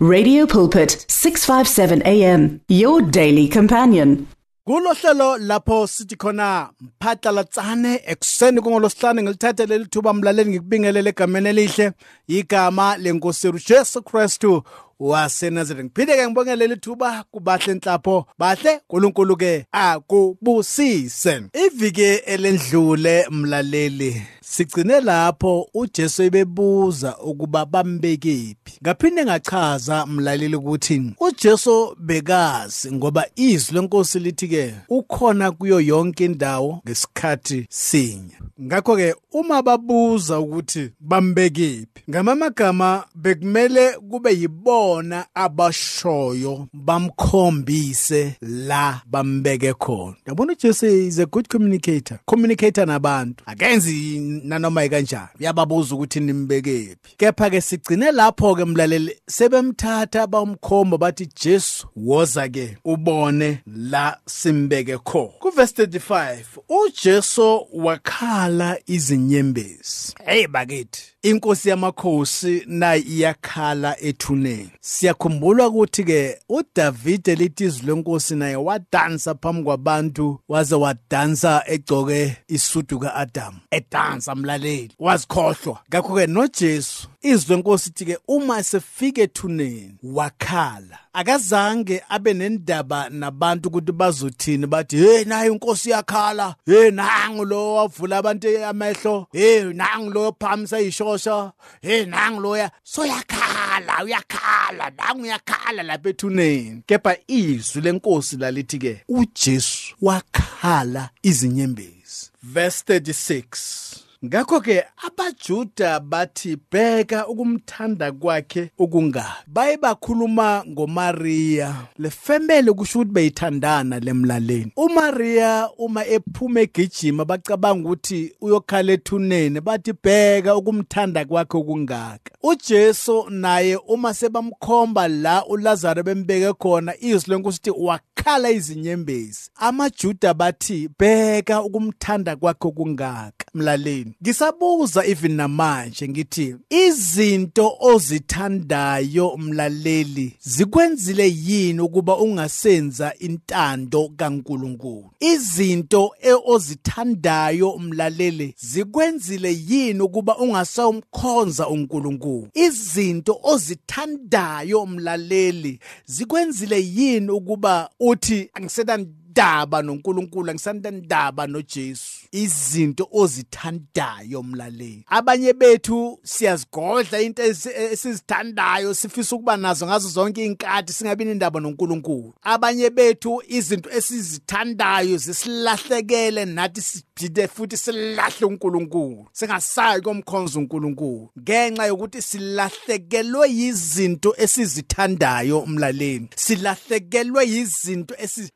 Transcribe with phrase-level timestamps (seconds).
[0.00, 4.28] Radio Pulpit 657 AM your daily companion.
[4.64, 11.48] Kulo hlelo lapho sithi khona mphatla latsane ekseni kungolosihlanu ngilithathe leli thuba mlaleli ngikubingelele egameni
[11.48, 11.92] elihle
[12.28, 14.62] igama lenkosi Jesu Christu
[15.00, 21.42] waseNazareth ngiphinde ke ngibonge leli thuba kubahle enhlapho bahle uNkulunkulu ke akubusise.
[21.66, 24.22] Iviki elendlule mlaleli.
[24.50, 34.18] Sigcine lapho uJesu ebebuza ukuba bambekephi ngaphinde ngachaza mlaleli ukuthi uJesu bekazi ngoba izwi lenkosi
[34.18, 38.38] lithi ke ukhona kuyo yonke indawo ngesikhathi sinye.
[38.62, 50.16] Ngakho ke uma babuza ukuthi bambekephi ngamamagama bekumele kube yibona abashoyo bamkhombise la bambeke khona.
[50.26, 52.18] Yabona uJesu is a good communicator.
[52.26, 53.44] Communicator nabantu.
[53.46, 55.28] Akenzi nanoma ikanjani?
[55.40, 62.76] Uyababuza ukuthi nimbekephi kepha ke sigcine lapho ke mlaleli sebemthatha bamkhomba bathi Jesu woza ke
[62.84, 65.38] ubone la simbeke khona.
[65.40, 66.36] Ku verse 35
[66.68, 70.14] uJesu wakhala izinyembezi.
[70.24, 71.02] Hey bakithi.
[71.22, 74.70] Inkosi yamakhosi nayi iyakhala ethuneni.
[74.80, 82.98] Siyakhumbula ukuthi ke uDavid elithi izwi lenkosi naye wadansa phambi kwabantu waze wadansa egcoke isudu
[82.98, 84.27] kaAdam edansa.
[84.34, 85.78] Mlaleli wazikhohlwa.
[85.88, 90.98] Ngakho ke noJesu izwi lenkosi ithi ke uma sefike ethuneni wakhala.
[91.12, 96.54] Akazange abe nendaba nabantu ukuthi bazothini bathi hey nayo inkosi yakhala.
[96.66, 99.26] Hey nangu lo wavula abantu amehlo.
[99.32, 102.70] Hey nangu lo phamisa ishosha hey nangu loya.
[102.84, 106.82] So yakhala uyakhala nangu uyakhala lapha ethuneni.
[106.86, 112.30] Kepha izwi lenkosi lalithi ke uJesu wakhala izinyembezi.
[112.42, 113.87] Verse 36
[114.24, 119.28] Ngakho ke abaJuda bathi bheka ukumthanda kwakhe ukungabi.
[119.46, 121.74] Baye bakhuluma ngoMaria.
[121.98, 124.72] Le family kusho ukuthi beyithandana lemlaleni.
[124.76, 132.32] uMaria uma ephuma egijima bacabanga ukuthi uyokhala ethuneni bathi bheka ukumthanda kwakhe ukungaka.
[132.42, 139.50] uJesu naye uma sebamkhomba la uLazaro bembeke khona izwi lenkosi uthi wakhala izinyembezi.
[139.56, 143.46] AmaJuda bathi bheka ukumthanda kwakhe ukungaka.
[143.54, 155.10] Mlaleni ngisabuza even namanje ngithi izinto ozithandayo mlaleli zikwenzile yini ukuba ungasenza intando kaNkuluNkulu?
[155.20, 156.10] Izinto
[156.46, 162.48] ozithandayo mlaleli zikwenzile yini ukuba ungasawumkhonza uNkulunkulu?
[162.54, 168.98] Izinto ozithandayo mlaleli zikwenzile yini ukuba uthi angisena
[169.30, 172.26] ndaba noNkulunkulu angisandaba noJesu.
[172.32, 175.04] Izinto ozithandayo mlaleli.
[175.06, 182.34] Abanye bethu siyazigodla into esizithandayo sifisa ukuba nazo ngazo zonke inkathi singabi nendaba noNkulunkulu.
[182.42, 189.26] Abanye bethu izinto esizithandayo zisilahlekele nathi siphinde futhi silahle uNkulunkulu.
[189.32, 191.30] Singasayi komkhonzo uNkulunkulu.
[191.40, 196.28] Ngenxa yokuthi silahlekelwe yizinto esizithandayo mlaleli.
[196.36, 198.50] Silahlekelwe yizinto esi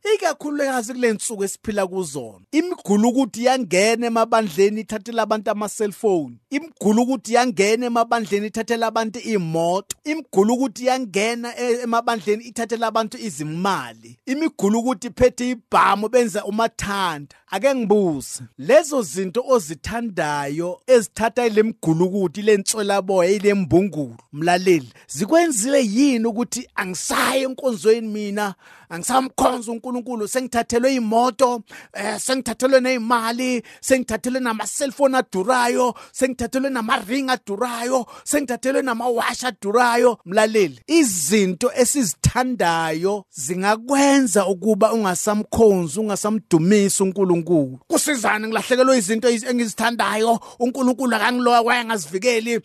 [0.62, 6.36] ikakhulukazi kule nsuku esiphila kuzona imigulu ukuthi yangena emabandleni ithathela abantu ama-cellphone.
[6.50, 14.18] Imigulu ukuthi yangena emabandleni ithathela abantu imoto imigulu ukuthi yangena emabandleni ithathela abantu izimali.
[14.26, 17.36] Imigulu ukuthi iphethe ibhamu benza umathanda.
[17.50, 26.68] Ake ngibuze lezo zinto ozithandayo ezithatha ile mgulukuthi lentswelaboya ile mbungulu mlaleli zikwenzile yini ukuthi
[26.74, 28.54] angisaye enkonzweni mina?
[28.92, 31.62] Angisamkhonza uNkulunkulu sengithathelwe imoto
[31.94, 40.18] eh sengithathelwe nezimali sengithathelwe nama cellphone adurayo sengithathelwe nama ring adurayo sengithathelwe nama wash adurayo.
[40.24, 47.78] Mlaleli izinto esizithandayo zingakwenza ukuba ungasamkhonzi ungasamdumisa uNkulunkulu.
[47.88, 50.40] Kusizana ngilahlekelwe izinto engizithandayo?
[50.58, 52.60] uNkulunkulu akangiloya wayengazivikeli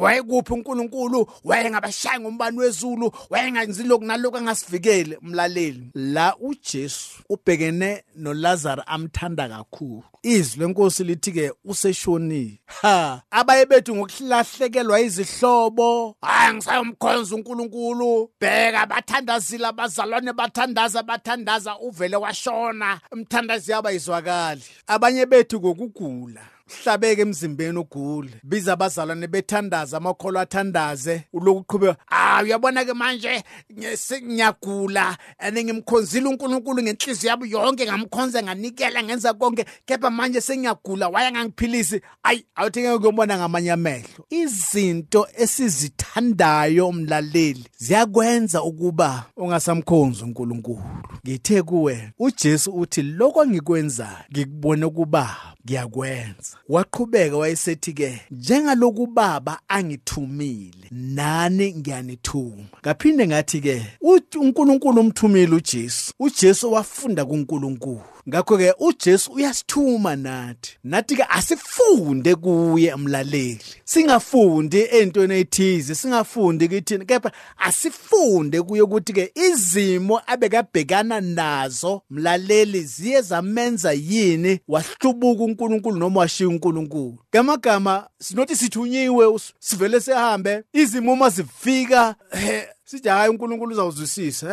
[0.00, 1.26] wayekuphi uNkulunkulu?
[1.44, 3.12] Wayengabashaya ngombani wezulu?
[3.30, 10.04] Wayengenzi lokhu nalokhu angasivikele mlaleli la uJesu ubhekene noLazarus amthanda kakhulu.
[10.22, 12.60] Izwi lenkosi lithi ke useshonile.
[12.66, 18.30] Ha abaye bethu ngokuhlahlekelwa izihlobo hayi ngisayomkhonza uNkulunkulu.
[18.40, 23.00] Bheka bathandazile abazalwane bathandaza bathandaza uvele washona.
[23.12, 26.40] Umthandazi yaba izwakali abanye bethu kokugula
[26.82, 31.24] hlabeke emzimbeni ugule biza abazalwane bethandaza amakholo athandaze.
[31.32, 33.44] Uloku qhubeka ah uyabona ke manje
[34.22, 41.32] ngiyagula and ngimkhonzile uNkulunkulu ngenhliziyo yabo yonke ngamkhonza nganikela ngenza konke kepha manje sengiyagula waya
[41.32, 42.00] ngangiphilisi.
[42.22, 44.24] Ayi awuthi ngeke ukubona ngamanye amehlo.
[44.30, 50.82] Izinto esizithandayo umlaleli ziyakwenza ukuba ungasamkhonzi uNkulunkulu.
[51.26, 56.56] Ngithe kuwe uJesu uthi lokho ngikwenzayo ngikubone kuba ngiyakwenza.
[56.70, 62.64] Waqhubeka wayesethi ke njengaloku baba angithumile nani ngiyanithuma?
[62.80, 63.82] Ngaphinde ngathi ke
[64.40, 68.02] uNkulunkulu umthumile uJesu uJesu wafunda kuNkulunkulu.
[68.28, 77.04] Ngakho ke uJesu uyasithuma nathi nathi ke asifunde kuye umlaleli singafundi entweni ethize singafundi kithini?
[77.04, 84.60] Kepha asifunde kuye ukuthi ke izimo abekabhekana nazo mlaleli ziye zamenza yini?
[84.68, 87.18] Wahlubuka uNkulunkulu noma washiya uNkulunkulu.
[87.34, 92.14] Ngamagama sinothi sithunyiwe sivele sehambe izimo uma zifika
[92.84, 94.46] sithi hayi uNkulunkulu uzawuzwisisa.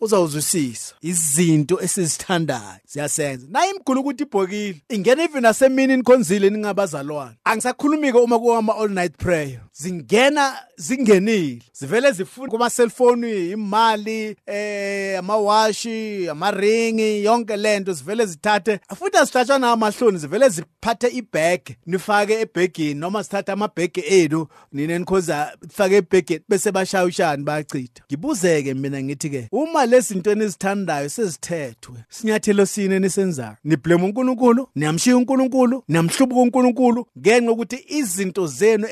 [0.00, 0.94] Uzawuzwisisa.
[1.02, 4.82] Izinto esizithandayo siyasenza nayi imgulu ukuthi ibhokile.
[4.88, 7.36] Ingena even nasemini nikhonzile ningabazalwane.
[7.44, 9.60] Angisakhulumi ke uma kuwama all night prayer.
[9.78, 11.62] Zingena zingenile.
[11.72, 18.80] Zivele zifuna kuma cellphone imali eh amawashi amaringi yonke lento zivele zithathe.
[18.98, 25.96] Futhi asihlatshana amahloni zivele ziphathe ibag nifake ebhegini noma sithatha amabhege enu nine nikhoza fake
[25.96, 32.66] ebhegeni bese bashaya ushani bayachitha ngibuzeke mina ngithi ke uma lezi zinto enizithandayo sezithethwe sinyathelo
[32.66, 38.88] sine nisenzayo niblame uNkulunkulu niyamshiya uNkulunkulu niyamhlubuka uNkulunkulu ngenxa ukuthi izinto zenu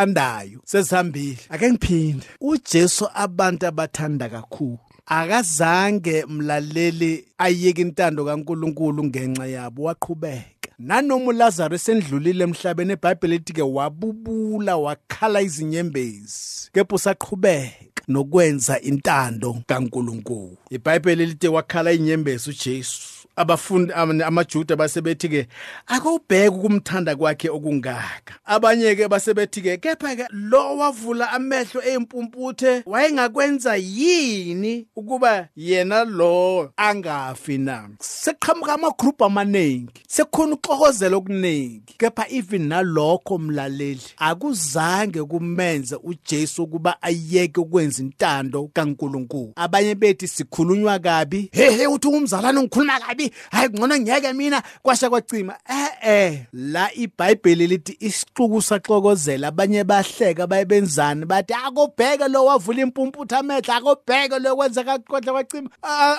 [0.00, 2.26] enizithandayo sezihambile ake ngiphinde.
[2.40, 4.78] uJesu abantu abathanda kakhulu.
[5.06, 10.70] Akazange mlaleli ayeke intando kaNkulunkulu ngenxa yabo waqhubeka.
[10.78, 20.56] Nanoma uLazarus endlulile emhlabeni eBhayibheli lithi ke wabubula wakhala izinyembezi kepha usaqhubeka nokwenza intando kaNkulunkulu.
[20.70, 23.19] iBhayibheli lithi wakhala inyembezi uJesu.
[23.40, 25.46] Abafundi amajuda basebethi ke
[25.86, 28.34] akubheka ukumthanda kwakhe okungaka.
[28.44, 36.72] Abanye ke basebethi ke kepha ke lo wavula amehlo empumputhe wayengakwenza yini ukuba yena lo
[36.76, 37.88] angafi na?
[38.00, 47.02] Seqhamuka ama group amaningi sekhona uxokozela okuningi kepha even nalokho mlaleli akuzange kumenze uJesu ukuba
[47.02, 49.52] ayeke ukwenza intando kaNkuluNkulu.
[49.56, 51.48] Abanye bethi sikhulunywa kabi.
[51.52, 53.29] He he uthi umzalwane ngikhuluma kabi?
[53.50, 60.46] Hayi ngcono ngiyeke mina kwasha kwacima eh eh la iBhayibheli lithi isixuku saxokozela abanye bahleka
[60.46, 65.70] bayebenzani bathi akubheke lo wavula impumputha amehla akubheke lo kwenza kaqodla kwacima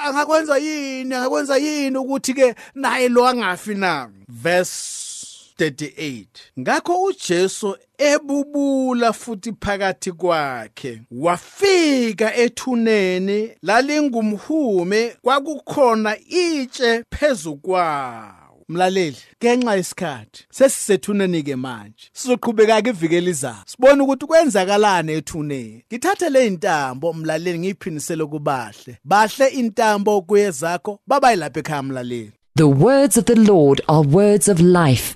[0.06, 4.10] angakwenza yini angakwenza yini ukuthi ke naye lo angafi na?
[4.28, 5.02] Verse
[5.60, 6.26] 38
[6.60, 11.02] ngakho uJesu ebubula futhi phakathi kwakhe.
[11.12, 22.10] Wafika ethuneni lalingumhume kwakukhona itshe phezukwawo mlaleli ngenxa yesikhathi sesisethuneni ke manje.
[22.14, 25.84] Sizoqhubeka ke iviki lizayo sibone ukuthi kwenzakalani ethuneni.
[25.94, 28.98] Ngithathe le intambo mlaleli ngiyiphindisele kubahle.
[29.04, 32.32] Bahle intambo kuye zakho babayilapha ekhaya mlaleli.
[32.56, 35.16] The words of the Lord are words of life.